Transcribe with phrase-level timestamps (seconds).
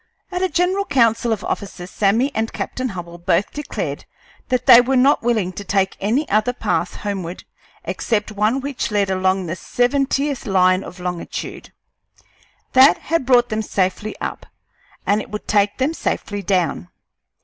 [0.31, 4.05] At a general council of officers, Sammy and Captain Hubbell both declared
[4.49, 7.43] that they were not willing to take any other path homeward
[7.83, 11.71] except one which led along the seventieth line of longitude.
[12.73, 14.47] That had brought them safely up,
[15.05, 16.89] and it would take them safely down.